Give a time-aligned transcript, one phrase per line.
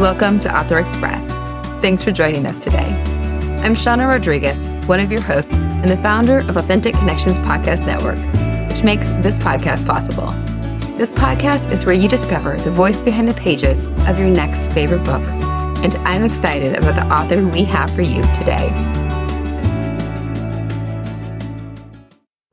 [0.00, 1.24] Welcome to Author Express.
[1.80, 2.84] Thanks for joining us today.
[3.64, 8.18] I'm Shawna Rodrigues, one of your hosts and the founder of Authentic Connections Podcast Network,
[8.68, 10.32] which makes this podcast possible.
[10.98, 15.02] This podcast is where you discover the voice behind the pages of your next favorite
[15.02, 15.22] book.
[15.82, 18.68] And I'm excited about the author we have for you today.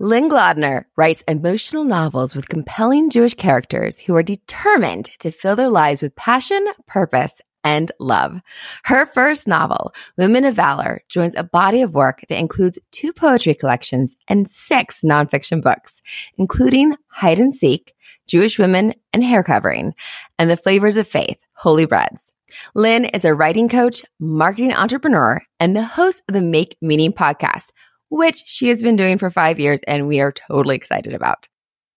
[0.03, 5.69] Lynne Golodner writes emotional novels with compelling Jewish characters who are determined to fill their
[5.69, 8.41] lives with passion, purpose, and love.
[8.83, 13.53] Her first novel, Woman of Valor, joins a body of work that includes two poetry
[13.53, 16.01] collections and six nonfiction books,
[16.37, 17.93] including Hide and Seek,
[18.27, 19.93] Jewish Women and Hair Covering,
[20.37, 22.33] and The Flavors of Faith, Holy Breads.
[22.75, 27.71] Lynne is a writing coach, marketing entrepreneur, and the host of the Make Meaning podcast,
[28.13, 31.47] which she has been doing for five years and we are totally excited about.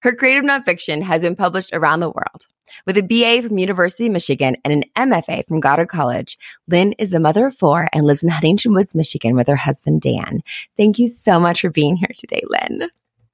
[0.01, 2.47] Her creative nonfiction has been published around the world.
[2.87, 7.11] With a BA from University of Michigan and an MFA from Goddard College, Lynne is
[7.11, 10.43] the mother of four and lives in Huntington Woods, Michigan with her husband, Dan.
[10.79, 12.89] Thank you so much for being here today, Lynne.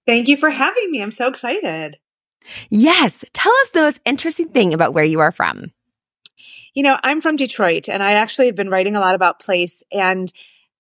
[0.05, 1.02] Thank you for having me.
[1.02, 1.98] I'm so excited.
[2.69, 3.24] Yes.
[3.33, 5.70] Tell us the most interesting thing about where you are from.
[6.74, 9.84] You know, I'm from Detroit and I actually have been writing a lot about place
[9.92, 10.33] and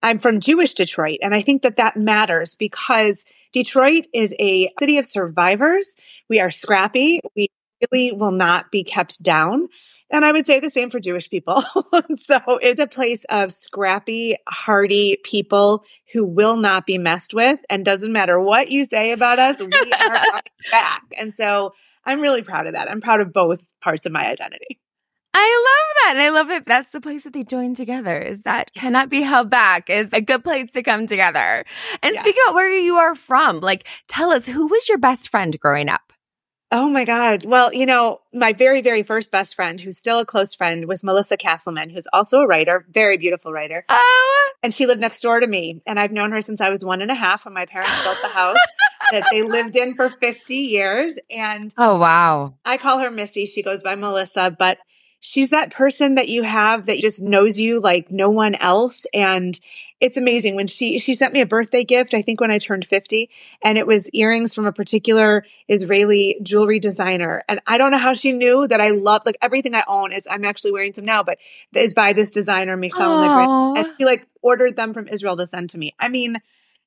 [0.02, 1.18] I'm from Jewish Detroit.
[1.22, 5.94] And I think that that matters because Detroit is a city of survivors.
[6.28, 7.20] We are scrappy.
[7.36, 7.48] We
[7.90, 9.68] really will not be kept down.
[10.10, 11.62] And I would say the same for Jewish people.
[12.16, 17.58] so it's a place of scrappy, hardy people who will not be messed with.
[17.70, 21.02] And doesn't matter what you say about us, we are back.
[21.18, 21.72] And so
[22.04, 22.90] I'm really proud of that.
[22.90, 24.81] I'm proud of both parts of my identity.
[25.34, 26.16] I love that.
[26.16, 29.22] And I love that that's the place that they join together is that cannot be
[29.22, 31.64] held back is a good place to come together.
[32.02, 32.22] And yes.
[32.22, 35.88] speaking of where you are from, like tell us who was your best friend growing
[35.88, 36.12] up?
[36.74, 37.44] Oh my God.
[37.44, 41.04] Well, you know, my very, very first best friend, who's still a close friend, was
[41.04, 43.84] Melissa Castleman, who's also a writer, very beautiful writer.
[43.90, 44.50] Oh.
[44.62, 45.82] And she lived next door to me.
[45.86, 48.16] And I've known her since I was one and a half when my parents built
[48.22, 48.56] the house
[49.10, 51.18] that they lived in for 50 years.
[51.30, 52.54] And oh, wow.
[52.64, 53.44] I call her Missy.
[53.44, 54.78] She goes by Melissa, but
[55.22, 59.06] she's that person that you have that just knows you like no one else.
[59.14, 59.58] And
[60.00, 62.84] it's amazing when she, she sent me a birthday gift, I think when I turned
[62.84, 63.30] 50
[63.62, 67.44] and it was earrings from a particular Israeli jewelry designer.
[67.48, 70.26] And I don't know how she knew that I love like everything I own is,
[70.28, 71.38] I'm actually wearing some now, but
[71.72, 73.76] is by this designer, Michal.
[73.76, 75.94] And she like ordered them from Israel to send to me.
[76.00, 76.38] I mean,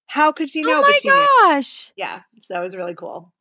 [0.08, 0.80] how could she oh know?
[0.80, 1.94] Oh my gosh.
[1.98, 2.04] Knew.
[2.06, 2.22] Yeah.
[2.42, 3.32] So it was really cool.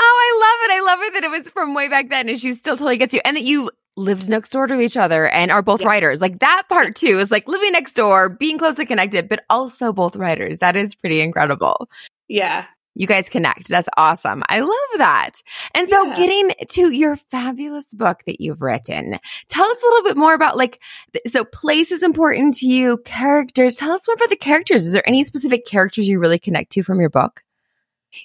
[0.00, 0.80] I love it.
[0.80, 3.14] I love it that it was from way back then and she still totally gets
[3.14, 3.20] you.
[3.24, 5.88] And that you lived next door to each other and are both yeah.
[5.88, 6.20] writers.
[6.20, 10.16] Like that part too is like living next door, being closely connected, but also both
[10.16, 10.60] writers.
[10.60, 11.90] That is pretty incredible.
[12.28, 12.66] Yeah.
[12.94, 13.68] You guys connect.
[13.68, 14.42] That's awesome.
[14.48, 15.32] I love that.
[15.72, 16.16] And so yeah.
[16.16, 20.56] getting to your fabulous book that you've written, tell us a little bit more about
[20.56, 20.80] like,
[21.26, 23.76] so place is important to you, characters.
[23.76, 24.84] Tell us more about the characters.
[24.84, 27.42] Is there any specific characters you really connect to from your book?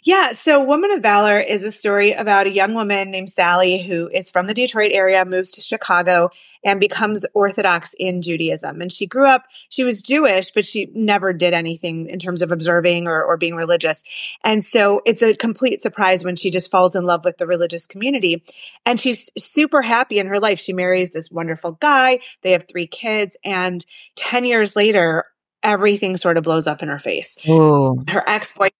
[0.03, 0.31] Yeah.
[0.31, 4.29] So Woman of Valor is a story about a young woman named Sally who is
[4.29, 6.29] from the Detroit area, moves to Chicago
[6.63, 8.81] and becomes Orthodox in Judaism.
[8.81, 12.51] And she grew up, she was Jewish, but she never did anything in terms of
[12.51, 14.03] observing or, or being religious.
[14.43, 17.85] And so it's a complete surprise when she just falls in love with the religious
[17.85, 18.43] community.
[18.85, 20.59] And she's super happy in her life.
[20.59, 22.19] She marries this wonderful guy.
[22.41, 23.35] They have three kids.
[23.43, 25.25] And 10 years later,
[25.63, 27.37] everything sort of blows up in her face.
[27.47, 28.03] Ooh.
[28.07, 28.73] Her ex boyfriend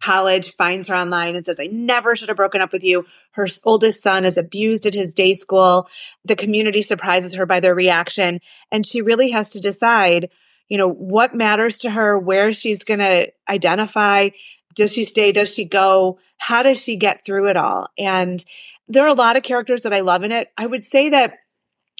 [0.00, 3.04] college finds her online and says, I never should have broken up with you.
[3.32, 5.88] Her oldest son is abused at his day school.
[6.24, 8.40] The community surprises her by their reaction.
[8.70, 10.30] And she really has to decide,
[10.68, 14.30] you know, what matters to her, where she's going to identify.
[14.74, 15.32] Does she stay?
[15.32, 16.18] Does she go?
[16.36, 17.88] How does she get through it all?
[17.98, 18.44] And
[18.86, 20.48] there are a lot of characters that I love in it.
[20.56, 21.34] I would say that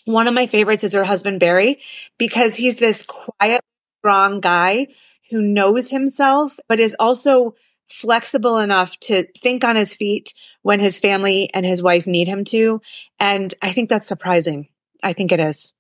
[0.05, 1.81] one of my favorites is her husband, Barry,
[2.17, 3.61] because he's this quiet,
[4.01, 4.87] strong guy
[5.31, 7.55] who knows himself, but is also
[7.89, 10.33] flexible enough to think on his feet
[10.63, 12.81] when his family and his wife need him to.
[13.19, 14.69] And I think that's surprising.
[15.03, 15.73] I think it is.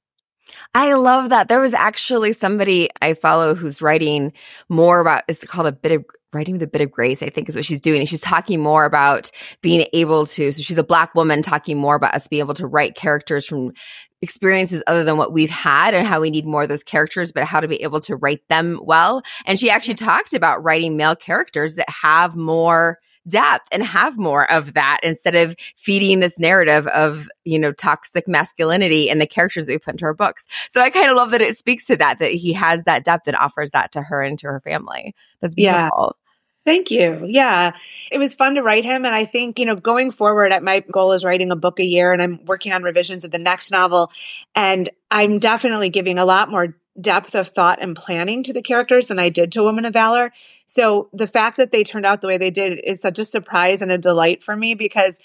[0.74, 1.48] I love that.
[1.48, 4.32] There was actually somebody I follow who's writing
[4.68, 7.48] more about, it's called a bit of writing with a bit of grace, I think
[7.48, 8.00] is what she's doing.
[8.00, 9.30] And she's talking more about
[9.62, 12.66] being able to, so she's a black woman talking more about us being able to
[12.66, 13.72] write characters from
[14.20, 17.44] experiences other than what we've had and how we need more of those characters, but
[17.44, 19.22] how to be able to write them well.
[19.46, 22.98] And she actually talked about writing male characters that have more
[23.28, 28.26] depth and have more of that instead of feeding this narrative of, you know, toxic
[28.26, 30.46] masculinity in the characters that we put into our books.
[30.70, 33.26] So I kind of love that it speaks to that, that he has that depth
[33.26, 35.14] and offers that to her and to her family.
[35.40, 36.16] That's beautiful.
[36.16, 36.27] Yeah.
[36.68, 37.24] Thank you.
[37.24, 37.72] Yeah.
[38.12, 39.06] It was fun to write him.
[39.06, 42.12] And I think, you know, going forward, my goal is writing a book a year
[42.12, 44.12] and I'm working on revisions of the next novel.
[44.54, 49.06] And I'm definitely giving a lot more depth of thought and planning to the characters
[49.06, 50.30] than I did to Woman of Valor.
[50.66, 53.80] So the fact that they turned out the way they did is such a surprise
[53.80, 55.18] and a delight for me because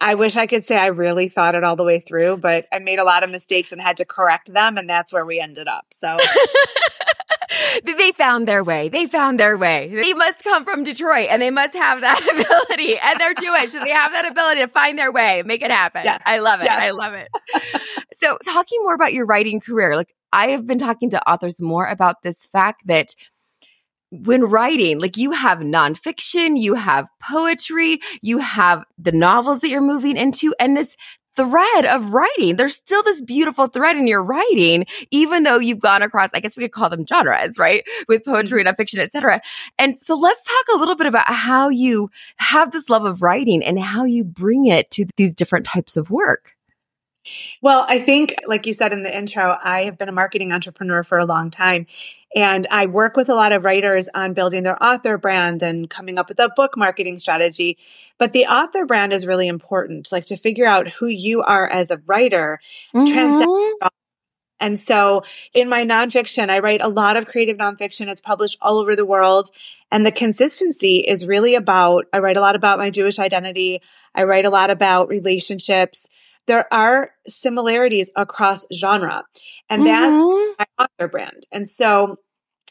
[0.00, 2.80] I wish I could say I really thought it all the way through, but I
[2.80, 4.76] made a lot of mistakes and had to correct them.
[4.76, 5.86] And that's where we ended up.
[5.92, 6.18] So
[7.84, 8.88] they found their way.
[8.88, 9.90] They found their way.
[9.92, 12.20] They must come from Detroit and they must have that
[12.68, 13.72] ability and they're Jewish.
[13.72, 16.02] So they have that ability to find their way, make it happen.
[16.04, 16.22] Yes.
[16.26, 16.64] I love it.
[16.64, 16.82] Yes.
[16.82, 17.28] I love it.
[18.14, 21.86] so talking more about your writing career, like I have been talking to authors more
[21.86, 23.14] about this fact that
[24.10, 29.80] when writing, like you have nonfiction, you have poetry, you have the novels that you're
[29.80, 30.96] moving into, and this
[31.38, 32.56] thread of writing.
[32.56, 36.56] There's still this beautiful thread in your writing, even though you've gone across, I guess
[36.56, 37.84] we could call them genres, right?
[38.08, 38.68] With poetry mm-hmm.
[38.68, 39.40] and fiction, etc.
[39.78, 43.62] And so let's talk a little bit about how you have this love of writing
[43.62, 46.57] and how you bring it to these different types of work.
[47.62, 51.02] Well, I think, like you said in the intro, I have been a marketing entrepreneur
[51.02, 51.86] for a long time.
[52.34, 56.18] And I work with a lot of writers on building their author brand and coming
[56.18, 57.78] up with a book marketing strategy.
[58.18, 61.90] But the author brand is really important, like to figure out who you are as
[61.90, 62.60] a writer,
[62.94, 63.86] mm-hmm.
[64.60, 65.22] And so
[65.54, 68.08] in my nonfiction, I write a lot of creative nonfiction.
[68.08, 69.50] It's published all over the world.
[69.92, 73.80] And the consistency is really about, I write a lot about my Jewish identity.
[74.14, 76.08] I write a lot about relationships.
[76.48, 79.22] There are similarities across genre.
[79.70, 80.56] And mm-hmm.
[80.56, 81.46] that's my author brand.
[81.52, 82.16] And so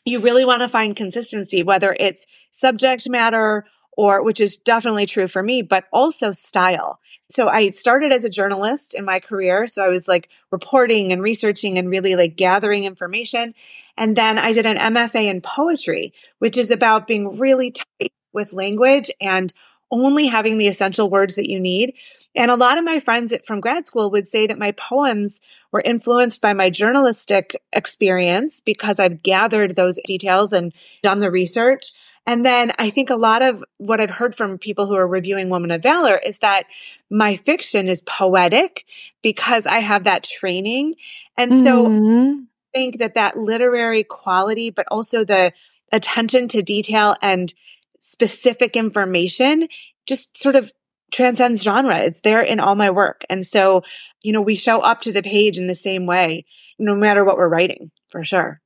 [0.04, 3.66] you really want to find consistency, whether it's subject matter
[3.96, 7.00] or, which is definitely true for me, but also style.
[7.30, 9.68] So I started as a journalist in my career.
[9.68, 13.54] So I was like reporting and researching and really like gathering information.
[13.96, 18.54] And then I did an MFA in poetry, which is about being really tight with
[18.54, 19.54] language and
[19.92, 21.94] only having the essential words that you need.
[22.36, 25.42] And a lot of my friends from grad school would say that my poems
[25.72, 30.72] were influenced by my journalistic experience because I've gathered those details and
[31.02, 31.92] done the research.
[32.28, 35.50] And then I think a lot of what I've heard from people who are reviewing
[35.50, 36.64] Woman of Valor is that
[37.10, 38.86] my fiction is poetic
[39.22, 40.96] because I have that training.
[41.38, 42.42] And so mm-hmm.
[42.42, 45.54] I think that that literary quality, but also the
[45.92, 47.54] attention to detail and
[48.00, 49.68] specific information
[50.06, 50.72] just sort of
[51.12, 52.00] transcends genre.
[52.00, 53.22] It's there in all my work.
[53.30, 53.82] And so,
[54.24, 56.46] you know, we show up to the page in the same way,
[56.80, 58.62] no matter what we're writing, for sure.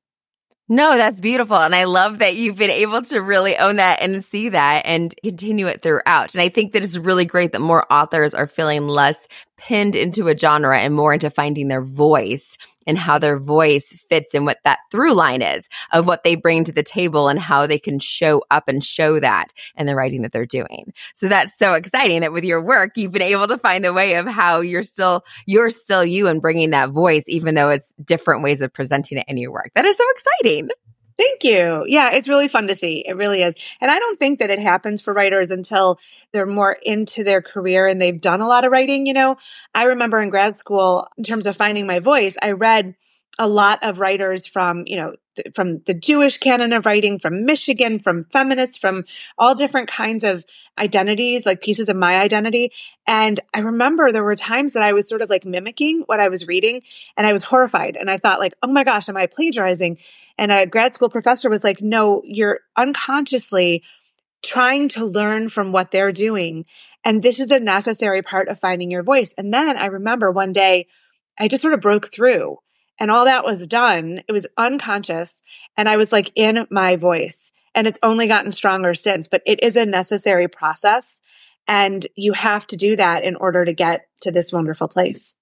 [0.72, 1.58] No, that's beautiful.
[1.58, 5.14] And I love that you've been able to really own that and see that and
[5.22, 6.34] continue it throughout.
[6.34, 9.28] And I think that it's really great that more authors are feeling less
[9.58, 12.58] pinned into a genre and more into finding their voice
[12.88, 16.64] and how their voice fits in what that through line is of what they bring
[16.64, 20.22] to the table and how they can show up and show that in the writing
[20.22, 20.94] that they're doing.
[21.14, 24.16] So that's so exciting that with your work, you've been able to find the way
[24.16, 28.44] of how you're still, you're still you and bringing that voice, even though it's different
[28.44, 29.72] ways of presenting it in your work.
[29.76, 30.70] That is so exciting.
[31.22, 31.86] Thank you.
[31.88, 33.04] Yeah, it's really fun to see.
[33.06, 33.54] It really is.
[33.80, 36.00] And I don't think that it happens for writers until
[36.34, 39.06] they're more into their career and they've done a lot of writing.
[39.06, 39.36] You know,
[39.76, 42.96] I remember in grad school, in terms of finding my voice, I read
[43.38, 45.14] a lot of writers from, you know,
[45.56, 49.04] from the Jewish canon of writing, from Michigan, from feminists, from
[49.38, 50.44] all different kinds of
[50.78, 52.72] identities, like pieces of my identity.
[53.08, 56.30] And I remember there were times that I was sort of like mimicking what I
[56.30, 56.82] was reading
[57.18, 57.96] and I was horrified.
[57.96, 59.98] And I thought like, oh my gosh, am I plagiarizing?
[60.38, 63.84] And a grad school professor was like, no, you're unconsciously
[64.44, 66.66] trying to learn from what they're doing.
[67.04, 69.34] And this is a necessary part of finding your voice.
[69.38, 70.88] And then I remember one day
[71.40, 72.58] I just sort of broke through
[73.02, 74.22] and all that was done.
[74.28, 75.42] It was unconscious
[75.76, 79.64] and I was like in my voice and it's only gotten stronger since, but it
[79.64, 81.20] is a necessary process.
[81.68, 85.36] And you have to do that in order to get to this wonderful place.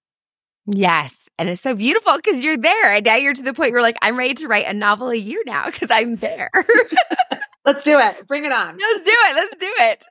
[0.67, 1.13] Yes.
[1.37, 2.93] And it's so beautiful because you're there.
[2.93, 5.15] And now you're to the point where like, I'm ready to write a novel a
[5.15, 6.49] year now because I'm there.
[7.69, 8.25] Let's do it.
[8.25, 8.77] Bring it on.
[8.77, 9.35] Let's do it.
[9.35, 10.05] Let's do it.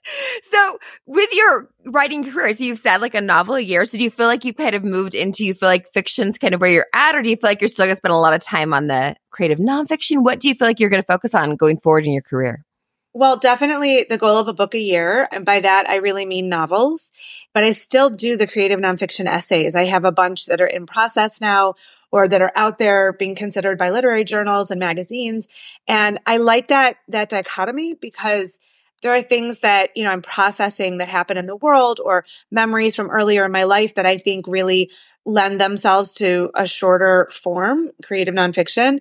[0.44, 3.84] So with your writing career, so you've said like a novel a year.
[3.84, 6.54] So do you feel like you kind of moved into, you feel like fiction's kind
[6.54, 8.16] of where you're at, or do you feel like you're still going to spend a
[8.16, 10.22] lot of time on the creative nonfiction?
[10.22, 12.64] What do you feel like you're going to focus on going forward in your career?
[13.12, 15.26] Well, definitely the goal of a book a year.
[15.32, 17.10] And by that, I really mean novels,
[17.52, 19.74] but I still do the creative nonfiction essays.
[19.74, 21.74] I have a bunch that are in process now
[22.10, 25.48] or that are out there being considered by literary journals and magazines.
[25.86, 28.58] And I like that, that dichotomy because
[29.02, 32.96] there are things that, you know, I'm processing that happen in the world or memories
[32.96, 34.90] from earlier in my life that I think really
[35.24, 39.00] lend themselves to a shorter form, creative nonfiction.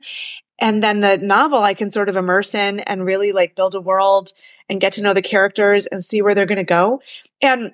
[0.59, 3.81] And then the novel I can sort of immerse in and really like build a
[3.81, 4.33] world
[4.69, 7.01] and get to know the characters and see where they're going to go.
[7.41, 7.73] And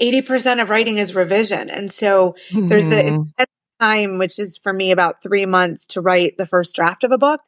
[0.00, 1.70] 80% of writing is revision.
[1.70, 2.68] And so mm-hmm.
[2.68, 3.44] there's the mm-hmm.
[3.80, 7.18] Time, which is for me about three months to write the first draft of a
[7.18, 7.40] book.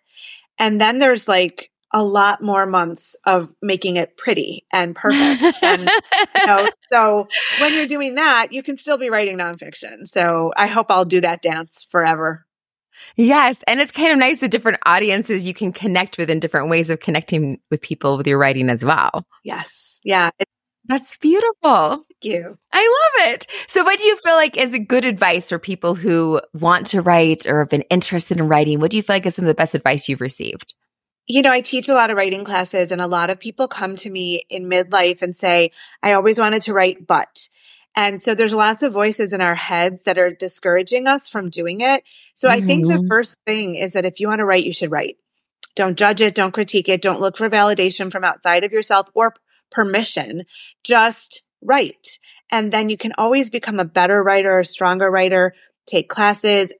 [0.58, 5.56] And then there's like a lot more months of making it pretty and perfect.
[5.62, 5.90] and,
[6.36, 7.28] you know, so
[7.60, 10.06] when you're doing that, you can still be writing nonfiction.
[10.06, 12.44] So I hope I'll do that dance forever.
[13.16, 13.62] Yes.
[13.66, 16.90] And it's kind of nice the different audiences you can connect with in different ways
[16.90, 19.24] of connecting with people with your writing as well.
[19.44, 19.98] Yes.
[20.04, 20.30] Yeah.
[20.88, 22.06] That's beautiful.
[22.20, 22.58] Thank you.
[22.72, 23.46] I love it.
[23.68, 27.02] So, what do you feel like is a good advice for people who want to
[27.02, 28.80] write or have been interested in writing?
[28.80, 30.74] What do you feel like is some of the best advice you've received?
[31.26, 33.96] You know, I teach a lot of writing classes, and a lot of people come
[33.96, 37.48] to me in midlife and say, I always wanted to write, but.
[37.94, 41.80] And so there's lots of voices in our heads that are discouraging us from doing
[41.80, 42.02] it.
[42.34, 42.62] So mm-hmm.
[42.62, 43.08] I think the mm-hmm.
[43.08, 45.16] first thing is that if you want to write, you should write.
[45.74, 46.34] Don't judge it.
[46.34, 47.02] Don't critique it.
[47.02, 49.34] Don't look for validation from outside of yourself or
[49.70, 50.44] permission.
[50.84, 52.18] Just write.
[52.50, 55.54] And then you can always become a better writer, a stronger writer,
[55.86, 56.74] take classes,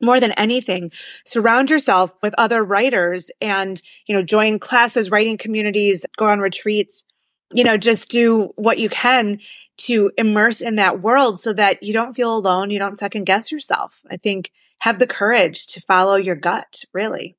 [0.00, 0.92] more than anything,
[1.24, 7.04] surround yourself with other writers and, you know, join classes, writing communities, go on retreats,
[7.52, 9.40] you know, just do what you can
[9.78, 12.70] to immerse in that world so that you don't feel alone.
[12.70, 14.00] You don't second guess yourself.
[14.10, 17.36] I think have the courage to follow your gut, really.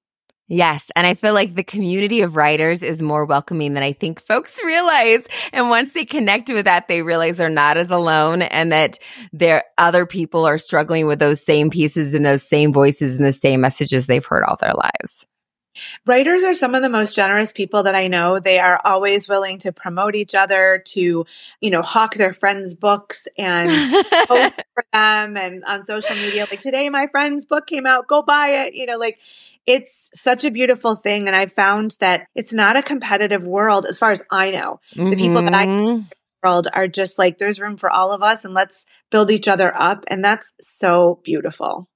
[0.52, 0.90] Yes.
[0.96, 4.60] And I feel like the community of writers is more welcoming than I think folks
[4.64, 5.24] realize.
[5.54, 8.98] And once they connect with that, they realize they're not as alone and that
[9.32, 13.32] there other people are struggling with those same pieces and those same voices and the
[13.32, 15.28] same messages they've heard all their lives.
[16.08, 18.40] Writers are some of the most generous people that I know.
[18.40, 21.26] They are always willing to promote each other, to,
[21.62, 23.70] you know, hawk their friends' books and
[24.28, 26.48] post for them and on social media.
[26.50, 28.74] Like today, my friend's book came out, go buy it.
[28.74, 29.20] You know, like
[29.70, 31.28] it's such a beautiful thing.
[31.28, 34.80] And I've found that it's not a competitive world as far as I know.
[34.96, 35.10] Mm-hmm.
[35.12, 36.02] The people that I mm-hmm.
[36.44, 39.72] world are just like, there's room for all of us and let's build each other
[39.74, 40.06] up.
[40.08, 41.88] And that's so beautiful.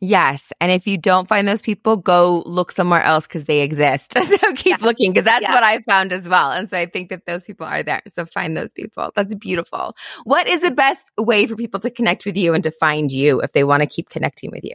[0.00, 0.52] Yes.
[0.60, 4.14] And if you don't find those people, go look somewhere else because they exist.
[4.20, 4.84] so keep yeah.
[4.84, 5.54] looking because that's yeah.
[5.54, 6.50] what I found as well.
[6.50, 8.02] And so I think that those people are there.
[8.16, 9.12] So find those people.
[9.14, 9.94] That's beautiful.
[10.24, 13.42] What is the best way for people to connect with you and to find you
[13.42, 14.74] if they want to keep connecting with you?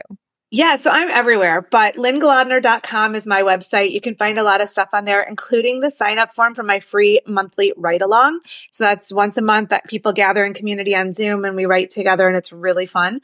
[0.50, 3.90] Yeah, so I'm everywhere, but lynnegolodner.com is my website.
[3.90, 6.62] You can find a lot of stuff on there, including the sign up form for
[6.62, 8.40] my free monthly write along.
[8.70, 11.90] So that's once a month that people gather in community on Zoom and we write
[11.90, 13.20] together and it's really fun.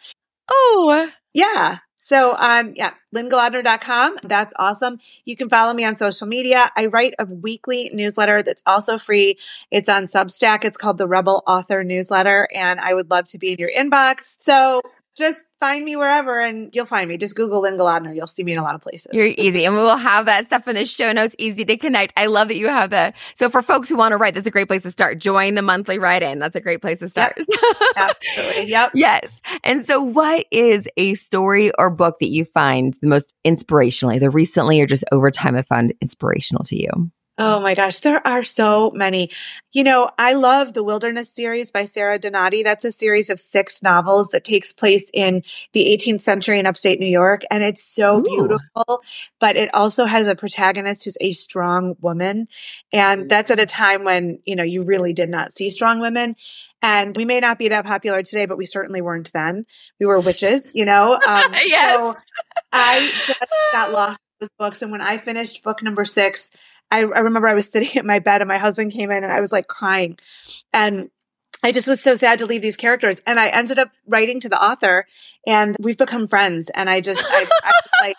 [0.50, 1.78] Oh, yeah.
[1.98, 4.18] So, um, yeah, lynnegolodner.com.
[4.24, 4.98] That's awesome.
[5.24, 6.68] You can follow me on social media.
[6.76, 9.38] I write a weekly newsletter that's also free.
[9.70, 10.66] It's on Substack.
[10.66, 14.36] It's called the Rebel Author Newsletter, and I would love to be in your inbox.
[14.40, 14.82] So
[15.16, 17.16] just find me wherever and you'll find me.
[17.16, 18.14] Just Google Lynne Golodner.
[18.14, 19.12] You'll see me in a lot of places.
[19.12, 19.64] You're easy.
[19.64, 22.12] And we will have that stuff in the show notes, easy to connect.
[22.16, 24.50] I love that you have the, so for folks who want to write, that's a
[24.50, 25.18] great place to start.
[25.18, 26.38] Join the monthly write in.
[26.38, 27.34] That's a great place to start.
[27.38, 27.48] Yep.
[27.96, 28.64] Absolutely.
[28.74, 28.92] Yep.
[28.94, 29.40] yes.
[29.62, 34.30] And so what is a story or book that you find the most inspirational, either
[34.30, 37.10] recently or just over time have found inspirational to you?
[37.36, 39.28] Oh my gosh, there are so many.
[39.72, 42.62] You know, I love the Wilderness series by Sara Donati.
[42.62, 47.00] That's a series of six novels that takes place in the 18th century in upstate
[47.00, 47.42] New York.
[47.50, 48.22] And it's so Ooh.
[48.22, 49.02] beautiful,
[49.40, 52.46] but it also has a protagonist who's a strong woman.
[52.92, 56.36] And that's at a time when, you know, you really did not see strong women.
[56.82, 59.66] And we may not be that popular today, but we certainly weren't then.
[59.98, 61.14] We were witches, you know?
[61.14, 61.96] Um, yes.
[61.96, 62.14] So
[62.72, 63.40] I just
[63.72, 64.82] got lost in those books.
[64.82, 66.52] And when I finished book number six,
[66.94, 69.32] I, I remember I was sitting at my bed and my husband came in and
[69.32, 70.18] I was like crying.
[70.72, 71.10] And
[71.62, 73.20] I just was so sad to leave these characters.
[73.26, 75.06] And I ended up writing to the author
[75.46, 76.70] and we've become friends.
[76.74, 78.16] And I just, I, I like,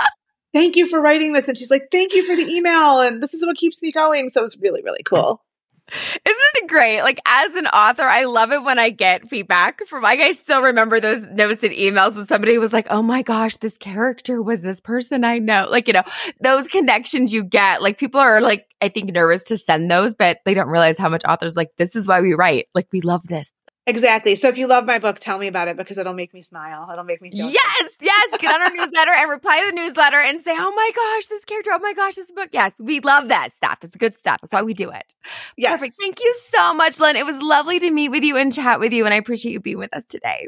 [0.54, 1.48] thank you for writing this.
[1.48, 3.02] And she's like, thank you for the email.
[3.02, 4.30] And this is what keeps me going.
[4.30, 5.44] So it was really, really cool.
[5.92, 7.02] Isn't it great?
[7.04, 10.64] Like as an author, I love it when I get feedback from like I still
[10.64, 14.62] remember those notes and emails when somebody was like, Oh my gosh, this character was
[14.62, 15.68] this person I know.
[15.70, 16.04] Like, you know,
[16.42, 20.40] those connections you get, like people are like, I think nervous to send those, but
[20.44, 22.68] they don't realize how much authors like, this is why we write.
[22.74, 23.54] Like we love this.
[23.88, 24.34] Exactly.
[24.36, 26.90] So if you love my book, tell me about it because it'll make me smile.
[26.92, 27.92] It'll make me feel Yes, good.
[28.02, 28.38] yes.
[28.42, 31.46] Get on our newsletter and reply to the newsletter and say, "Oh my gosh, this
[31.46, 31.70] character!
[31.72, 33.78] Oh my gosh, this book!" Yes, we love that stuff.
[33.84, 34.40] It's good stuff.
[34.42, 35.14] That's why we do it.
[35.56, 35.74] Yes.
[35.80, 35.96] Perfect.
[36.02, 37.16] Thank you so much, Lynne.
[37.16, 39.60] It was lovely to meet with you and chat with you, and I appreciate you
[39.60, 40.48] being with us today.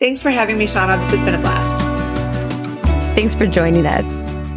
[0.00, 0.98] Thanks for having me, Shawna.
[1.00, 1.84] This has been a blast.
[3.14, 4.04] Thanks for joining us.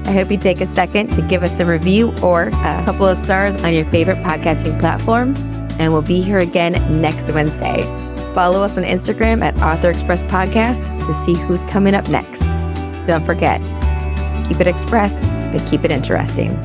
[0.07, 3.17] I hope you take a second to give us a review or a couple of
[3.17, 5.35] stars on your favorite podcasting platform,
[5.79, 7.81] and we'll be here again next Wednesday.
[8.33, 12.39] Follow us on Instagram at Author Express Podcast to see who's coming up next.
[13.07, 13.61] Don't forget,
[14.47, 15.13] keep it express
[15.51, 16.57] but keep it interesting.